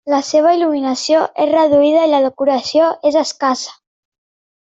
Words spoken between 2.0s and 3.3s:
i la decoració és